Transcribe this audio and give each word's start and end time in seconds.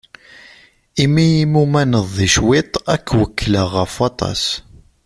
Imi 1.03 1.25
i 1.43 1.45
mumaneḍ 1.51 2.07
di 2.17 2.27
cwiṭ, 2.33 2.73
ad 2.93 2.99
k-wekkleɣ 3.07 3.67
ɣef 3.77 3.93
waṭas. 3.99 4.43